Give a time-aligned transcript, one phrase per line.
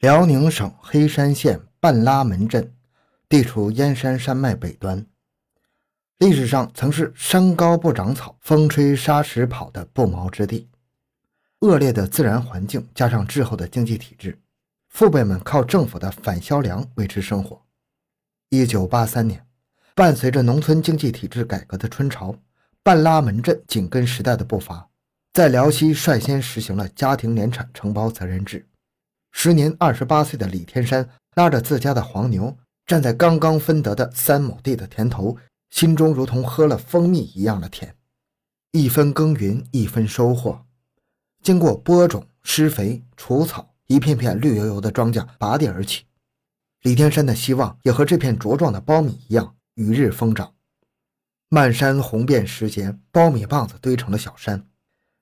[0.00, 2.72] 辽宁省黑山县半拉门镇，
[3.28, 5.04] 地处燕山山脉北端，
[6.16, 10.70] 历史上曾是山高不长草、风吹沙石跑的不毛之地。
[11.58, 14.40] 恶劣的自然环境加上滞后的经济体制，
[14.88, 17.60] 父辈们靠政府的返销粮维持生活。
[18.48, 19.46] 一九八三年，
[19.94, 22.34] 伴随着农村经济体制改革的春潮，
[22.82, 24.88] 半拉门镇紧跟时代的步伐，
[25.34, 28.66] 在辽西率先实行了家庭联产承包责任制。
[29.32, 35.36] 时年二十八岁的李天山拉着自家的黄牛，站在刚刚分得的三亩地的田头，
[35.70, 37.94] 心中如同喝了蜂蜜一样的甜。
[38.72, 40.64] 一分耕耘一分收获，
[41.42, 46.04] 经过播种、施肥、除草，一片片绿油油的庄稼拔地而起。
[46.82, 50.54] 李天山的希望也和这片茁壮的苞米一样，与日疯长。
[51.48, 54.69] 漫山红遍时节，苞米棒子堆成了小山。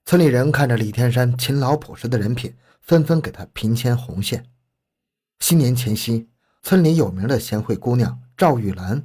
[0.08, 2.56] 村里人看着李天山勤劳朴实的人品。
[2.80, 4.46] 纷纷给他平牵红线。
[5.40, 6.30] 新年前夕，
[6.62, 9.04] 村里有名的贤惠姑娘赵玉兰，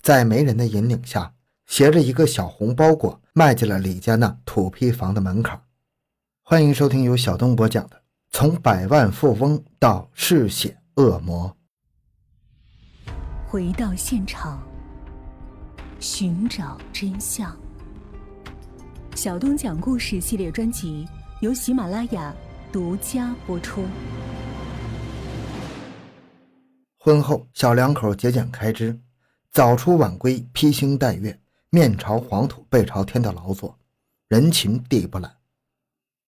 [0.00, 1.34] 在媒人的引领下，
[1.66, 5.60] 携着一个小红包裹，迈进了李家那土坯房的门槛。
[6.44, 7.96] 欢迎收听由小东播讲的
[8.30, 11.56] 《从百万富翁到嗜血恶魔》。
[13.48, 14.62] 回到现场，
[15.98, 17.63] 寻找真相。
[19.14, 21.06] 小东讲故事系列专辑
[21.40, 22.34] 由喜马拉雅。
[22.72, 23.84] 独家播出。
[26.98, 28.98] 婚后，小两口节俭开支，
[29.52, 31.40] 早出晚归，披星戴月，
[31.70, 33.78] 面朝黄土背朝天的劳作，
[34.26, 35.32] 人勤地不懒。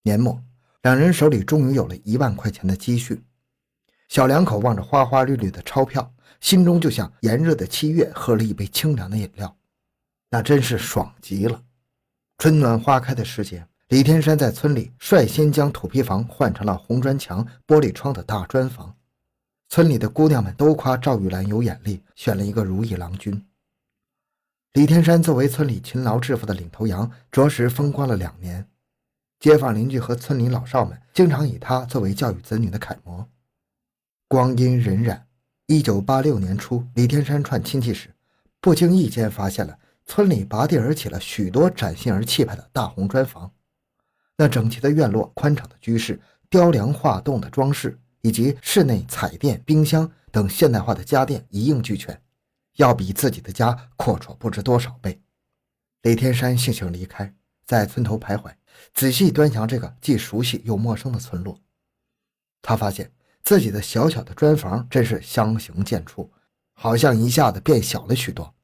[0.02, 0.40] 年末，
[0.82, 3.20] 两人手里终于有了一万块钱的积蓄。
[4.08, 9.56] 小两口望着花花绿绿的钞票，心中就像炎热的七月喝了一杯清凉的饮料，
[10.30, 11.60] 那真是爽极了。
[12.38, 13.66] 春暖花开的时节。
[13.88, 18.94] 李天山在村里率先将土坯房换成了红砖墙、玻璃窗的大砖房，
[19.68, 23.46] 村里的姑娘们都夸赵玉兰有眼力，选了一个如意郎君。
[24.72, 28.68] 李天山作为村里勤劳致富的领头羊，着实风光了两年，
[29.38, 33.26] 街坊邻居和村里老少们经常以他作为教育子女的楷模。
[34.28, 35.22] 光阴荏苒，
[35.68, 38.10] 一九八六年初，李天山串亲戚时，
[38.60, 43.52] 不经意间发现了村里拔地而起了许多崭新而气派的大红砖房。
[44.36, 52.20] 那整齐的院落、宽敞的居室、雕梁画栋的装饰，以及室内彩电、冰箱等现代化的家电一应俱全，
[52.76, 55.20] 要比自己的家阔绰不知多少倍。
[56.02, 57.34] 李天山悻悻离开，
[57.64, 58.52] 在村头徘徊，
[58.94, 61.58] 仔细端详这个既熟悉又陌生的村落。
[62.62, 63.10] 他发现
[63.42, 66.28] 自己的小小的砖房真是相形见绌，
[66.74, 68.55] 好像一下子变小了许多。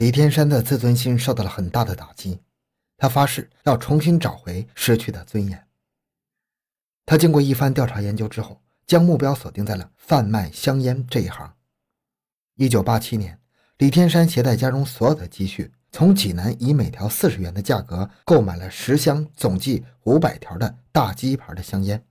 [0.00, 2.40] 李天山的自尊心受到了很大的打击。
[2.96, 5.68] 他发誓要重新找回失去的尊严。
[7.04, 11.54] 他经过一番调查研究之后，将目标锁定在了贩卖香烟这一行。
[12.54, 13.38] 一九八七年，
[13.76, 22.02] 李天山携带家中所有的积蓄，从济南以每条四十元的价格购买了十箱总计五百条的大鸡牌的香烟，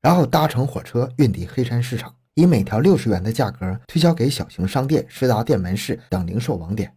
[0.00, 6.96] 然后搭乘火车运抵黑山市场，以每条六十元的价格推销给小型商店、食杂店门市等零售网点，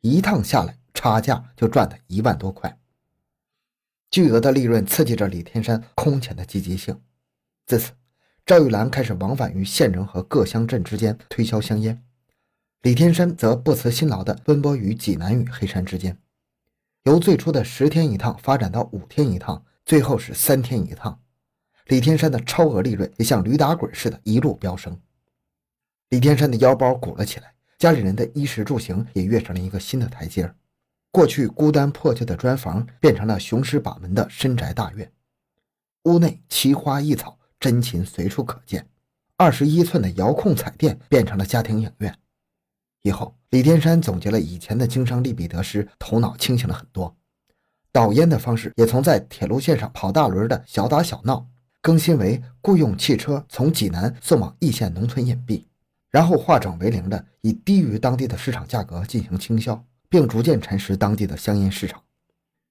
[0.00, 0.78] 一趟下来。
[0.98, 2.78] 差价就赚了一万多块，
[4.10, 6.98] 巨额的利润刺激着李天山空前的积极性。
[7.66, 7.92] 自此，
[8.46, 12.02] 赵玉兰开始往返于县城和各乡镇之间推销香烟，
[12.80, 16.16] 李天山则不辞辛劳地奔波于济南与黑山之间，
[17.02, 21.20] 由最初的十天一趟发展到五天一趟，最后是三天一趟。
[21.86, 24.98] 李天山的超额利润也像驴打滚似的，一路飙升。
[26.08, 30.54] 李天山的腰包鼓了起来，家里人的衣食住行也跃上了一个新的台阶儿。
[31.12, 35.10] 过去孤单破旧的砖房变成了雄狮把门的深宅大院，
[36.04, 38.88] 屋内奇花异草，珍禽随处可见。
[39.36, 42.12] 二十一寸的遥控彩电变成了家庭影院。
[43.02, 47.16] 以后，李天山总结了以前的经商利弊得失，头脑清醒了很多。
[47.92, 51.46] 导烟的方式也从在铁路线上跑大轮的小打小闹，
[51.86, 55.62] 更新为雇佣汽车从济南送往易县农村隐蔽，
[56.10, 59.80] 然后化整为零的以低于当地的市场价格进行倾销。
[60.08, 62.02] 并逐渐蚕食当地的香烟市场。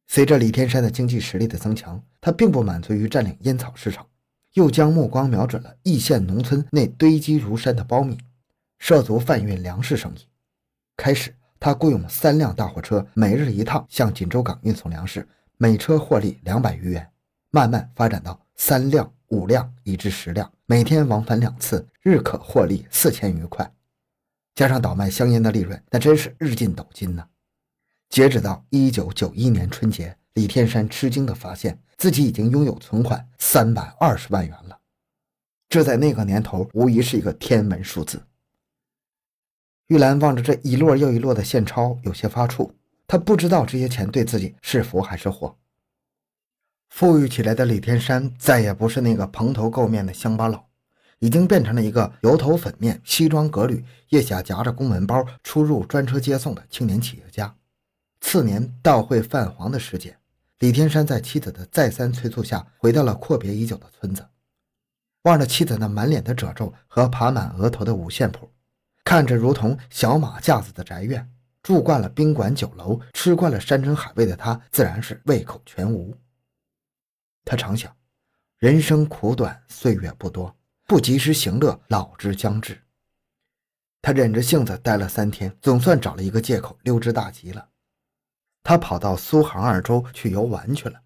[0.08, 4.06] 随着李天山的经济实力的增强，他并不满足于占领烟草市场，
[4.54, 8.18] 又将目光瞄准了易县农村那堆积如山的苞米，
[8.80, 10.28] 涉足贩运粮食生意。
[10.96, 17.10] 开始，他雇佣三辆大货车，每日一趟向锦州港运送粮食，每车获利两百余元。
[17.52, 23.70] 慢慢发展到三辆、五辆，以至十辆，每天往返两次，日可获利四千余块。
[24.56, 27.28] 加上倒卖香烟的利润，那真是日进斗金呐！
[28.10, 34.80] 截止到一九九一年春节，李天山吃惊地发现自己已经拥有存款三百二十万元了。
[35.68, 38.22] 这在那个年头无疑是一个天文数字。
[39.88, 42.72] 玉兰望着这一摞又一摞的现钞，有些发怵。
[43.06, 45.58] 她不知道这些钱对自己是福还是祸。
[46.98, 50.64] 富裕起来的李天山再也不是那个蓬头垢面的乡巴佬，
[51.20, 57.54] 已经变成了一个油头粉面、西装革履、腋下夹着公文包出入专车接送的青年企业家。
[58.22, 60.16] 次年到会泛黄的时节，
[60.60, 64.26] 李天山在妻子的再三催促下，回到了阔别已久的村子。
[65.24, 68.50] 望着妻子那满脸的褶皱和爬满额头的五线谱，
[69.04, 71.30] 看着如同小马架子的宅院，
[71.62, 76.16] 住惯了宾馆酒楼、吃惯了山珍海味的他，自然是胃口全无。
[77.46, 77.96] 他常想，
[78.58, 82.82] 人生苦短，岁月不多，不及时行乐，老之将至。
[84.02, 87.70] 他忍着性子待了三天，总算找了一个借口溜之大吉了。
[88.64, 91.02] 他跑到苏杭二州去游玩去了。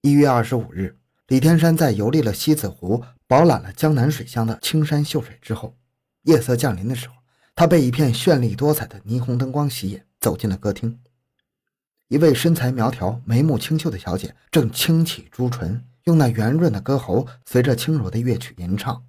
[0.00, 5.76] 一月二十五日，李天山在游历了西子湖、饱览了江南水乡的青山秀水之后，
[6.22, 7.14] 夜色降临的时候，
[7.54, 10.98] 他被一片绚丽多彩的霓虹灯光吸引，走进了歌厅。
[12.08, 19.04] 一位身材苗条、眉目清秀的小姐正轻启朱唇，用那圆润的歌喉随着轻柔的乐曲吟唱。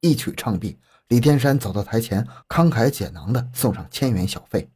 [0.00, 0.78] 一曲唱毕，
[1.08, 4.70] 李天山走到台前，慷慨解囊地送上千元小费。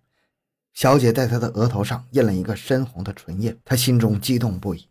[0.74, 4.86] 小姐在他的额头上印了一个深红的唇印，他心中激动不已。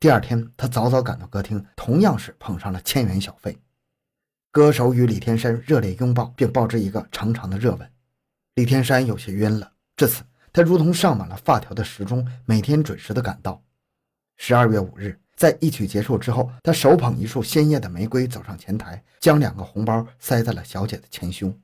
[0.00, 3.56] 第二天，他早早赶到歌厅，同样是捧上了千元小费。
[4.50, 7.88] 歌手与李天山热烈拥抱，并报之一个长长的热吻。
[8.56, 10.24] 李天山有些晕了，这次。
[10.56, 13.62] 他如同上满了发条的时钟，每天准时的赶到。
[14.38, 21.54] 十二月五日，在一曲结束之后，他手捧一束鲜艳的玫瑰走上前台，将两个红包塞在了小姐的前胸。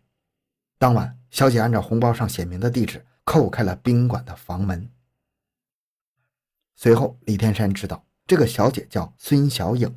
[0.79, 4.87] 当晚，小姐按照红包上写明的地址叩开了宾馆的房门。
[6.77, 9.91] 随后，李天山知道这个小姐叫孙小颖。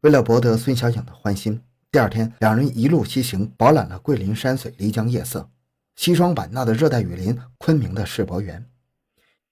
[0.00, 1.62] 为了博得孙小颖的欢心，
[1.92, 5.50] 第二天两人一路西行，饱览了桂林山水、漓江夜色。
[5.96, 8.68] 西双版纳的热带雨林，昆明的世博园，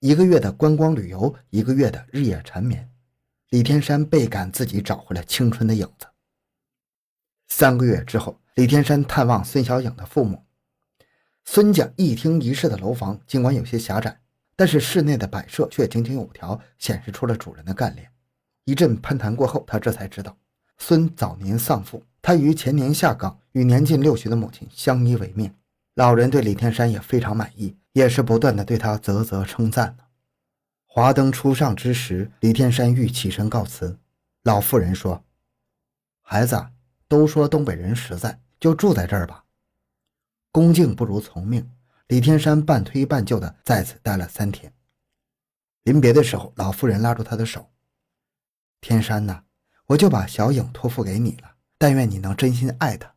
[0.00, 2.90] 一个月的观光旅游，一个月的日夜缠绵，
[3.50, 6.06] 李天山倍感自己找回了青春的影子。
[7.48, 10.42] 三个月之后，李天山探望孙小颖的父母。
[11.44, 14.20] 孙家一厅一室的楼房，尽管有些狭窄，
[14.56, 18.10] 但是室内的摆设却井井有条，显示出了主人的干练。
[18.64, 20.36] 一阵攀谈过后，他这才知道，
[20.78, 25.52] 孙早年丧父，他于前年下岗，与年近六旬的母亲相依为命。
[25.94, 30.04] 老人对李天山也非常满意，也是不断的对他啧啧称赞呢。
[30.86, 33.98] 华灯初上之时，李天山欲起身告辞，
[34.42, 35.22] 老妇人说
[36.22, 36.66] ：“孩子，
[37.08, 39.44] 都说东北人实在，就住在这儿吧。”
[40.50, 41.70] 恭敬不如从命，
[42.06, 44.72] 李天山半推半就的在此待了三天。
[45.82, 47.70] 临别的时候，老妇人拉住他的手
[48.80, 49.44] ：“天山呐，
[49.88, 53.14] 我就把小影托付给你了，但愿你能真心爱她。”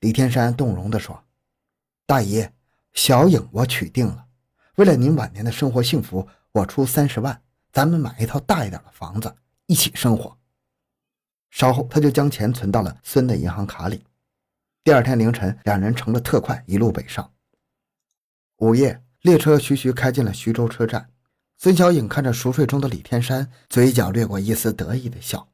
[0.00, 1.24] 李天山动容地说。
[2.06, 2.48] 大姨，
[2.92, 4.26] 小影我娶定了。
[4.76, 9.34] 为了您晚年的生活幸福，我出三十万，咱们买一套大一点的房子，
[9.66, 10.36] 一起生活。
[11.50, 14.04] 稍后，他就将钱存到了孙的银行卡里。
[14.82, 17.32] 第二天凌晨，两人乘着特快一路北上。
[18.56, 21.10] 午夜，列车徐徐开进了徐州车站。
[21.58, 25.46] 孙小影看着熟睡中的李天山，嘴角掠过一丝得意的笑。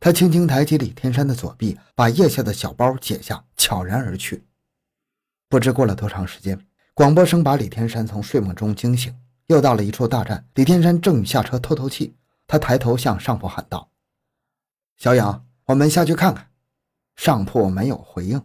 [0.00, 4.42] 他轻轻抬起李天山的左臂，把腋下的小包解下，悄然而去。
[5.50, 6.64] 不知过了多长时间，
[6.94, 9.12] 广播声把李天山从睡梦中惊醒。
[9.48, 12.14] 又到了一处大站，李天山正下车透透气，
[12.46, 13.90] 他抬头向上铺喊道
[14.96, 16.50] ：“小影，我们下去看看。”
[17.18, 18.40] 上铺没有回应。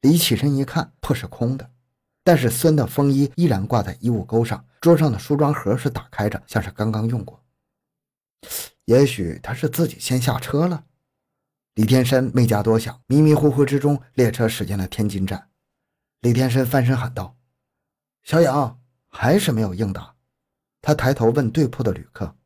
[0.00, 1.70] 李起身一看，铺是空的，
[2.24, 7.44] 但是孙的风衣依然挂在衣物钩上，桌上的梳妆盒是打开着，像是刚刚用过。
[8.86, 10.84] 也许他是自己先下车了。
[11.74, 15.49] 李天山没加多想，迷迷糊糊之中，列车驶进了天津站。
[16.20, 17.36] 李天山翻身喊道
[18.22, 20.14] ：“小杨，还是没有应答。”
[20.82, 22.36] 他抬头问对铺的旅客：“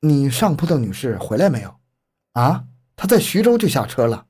[0.00, 1.74] 你上铺的女士回来没有
[2.34, 4.26] ？”“啊，她在徐州就下车了。”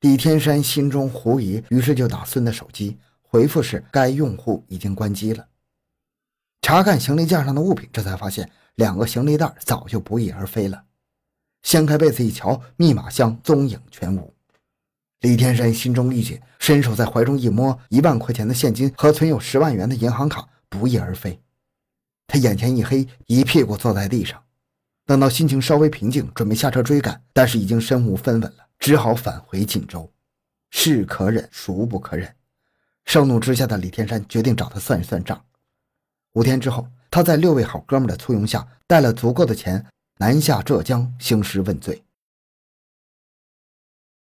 [0.00, 5.48] 李天山心中狐疑，于是就打孙的手机，回复是：“该用户已经关机了。”
[6.62, 10.84] 查看行李架上的物品，这才发现两个行李袋早就不翼而飞了。
[11.62, 14.32] 掀开被子一瞧，密码箱踪影全无。
[15.20, 21.38] 李天山心中一紧，伸手在怀中一摸，一万块钱的现金和存有十万元的银行卡不翼而飞。
[22.26, 24.42] 他眼前一黑，一屁股坐在地上。
[25.04, 30.10] 等到心情稍微平静，准备下车追赶，但是已经身无分文了，只好返回锦州。
[30.70, 32.34] 是可忍，孰不可忍？
[33.04, 35.44] 盛怒之下的李天山决定找他算一算账。
[36.32, 39.84] 五天之后，他在六位好哥们的簇拥下，带了足够的钱
[40.16, 42.02] 南下浙江兴师问罪。